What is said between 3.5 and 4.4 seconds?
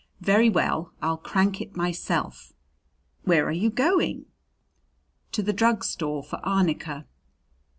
you going?"